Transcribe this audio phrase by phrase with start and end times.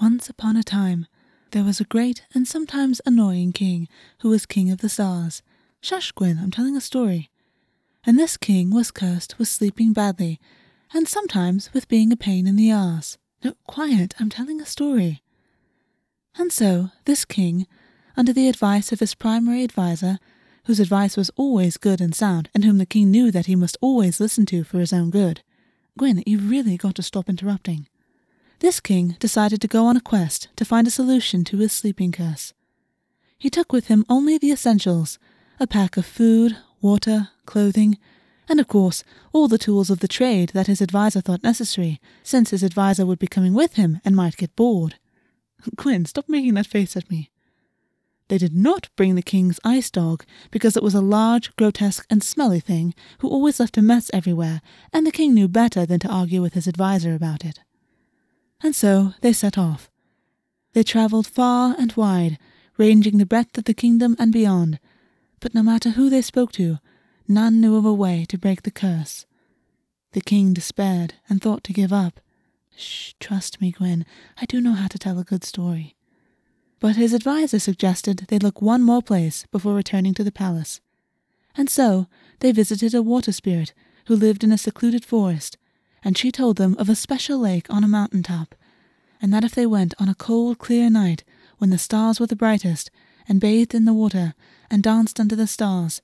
[0.00, 1.08] Once upon a time,
[1.50, 3.88] there was a great and sometimes annoying king
[4.20, 5.42] who was king of the stars.
[5.80, 7.30] Shush, Gwyn, I'm telling a story.
[8.06, 10.38] And this king was cursed with sleeping badly,
[10.94, 13.18] and sometimes with being a pain in the arse.
[13.42, 15.24] No, quiet, I'm telling a story.
[16.36, 17.66] And so, this king,
[18.16, 20.20] under the advice of his primary adviser,
[20.66, 23.76] whose advice was always good and sound, and whom the king knew that he must
[23.80, 25.42] always listen to for his own good.
[25.98, 27.88] Gwyn, you've really got to stop interrupting.
[28.60, 32.10] This king decided to go on a quest to find a solution to his sleeping
[32.10, 32.54] curse.
[33.38, 35.18] He took with him only the essentials
[35.60, 37.98] a pack of food, water, clothing,
[38.48, 42.50] and of course, all the tools of the trade that his adviser thought necessary, since
[42.50, 44.96] his adviser would be coming with him and might get bored.
[45.76, 47.30] Gwyn, stop making that face at me.
[48.26, 52.22] They did not bring the king's ice dog because it was a large, grotesque, and
[52.22, 56.08] smelly thing who always left a mess everywhere, and the king knew better than to
[56.08, 57.60] argue with his adviser about it
[58.62, 59.90] and so they set off.
[60.72, 62.38] They travelled far and wide,
[62.76, 64.78] ranging the breadth of the kingdom and beyond,
[65.40, 66.78] but no matter who they spoke to,
[67.26, 69.26] none knew of a way to break the curse.
[70.12, 72.20] The king despaired and thought to give up.
[72.76, 74.06] Shh, trust me, Gwyn,
[74.40, 75.96] I do know how to tell a good story.
[76.80, 80.80] But his adviser suggested they look one more place before returning to the palace.
[81.56, 82.06] And so
[82.38, 83.74] they visited a water spirit
[84.06, 85.58] who lived in a secluded forest
[86.04, 88.54] and she told them of a special lake on a mountain top,
[89.20, 91.24] and that if they went on a cold, clear night
[91.58, 92.90] when the stars were the brightest,
[93.28, 94.34] and bathed in the water,
[94.70, 96.00] and danced under the stars,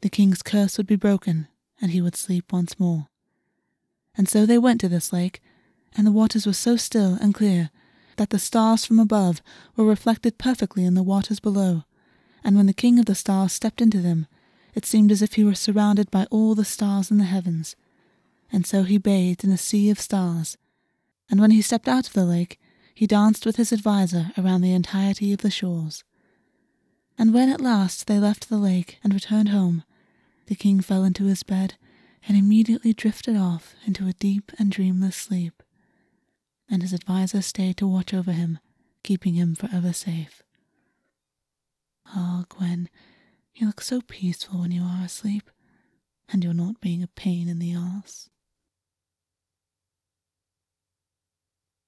[0.00, 1.48] the king's curse would be broken,
[1.80, 3.08] and he would sleep once more.
[4.16, 5.40] And so they went to this lake,
[5.96, 7.70] and the waters were so still and clear
[8.16, 9.40] that the stars from above
[9.76, 11.84] were reflected perfectly in the waters below,
[12.42, 14.26] and when the king of the stars stepped into them,
[14.74, 17.76] it seemed as if he were surrounded by all the stars in the heavens
[18.52, 20.56] and so he bathed in a sea of stars.
[21.30, 22.58] And when he stepped out of the lake,
[22.94, 26.04] he danced with his adviser around the entirety of the shores.
[27.16, 29.84] And when at last they left the lake and returned home,
[30.46, 31.74] the king fell into his bed
[32.26, 35.62] and immediately drifted off into a deep and dreamless sleep.
[36.68, 38.58] And his adviser stayed to watch over him,
[39.02, 40.42] keeping him forever safe.
[42.06, 42.88] Ah, oh, Gwyn,
[43.54, 45.50] you look so peaceful when you are asleep,
[46.28, 48.28] and you're not being a pain in the ass.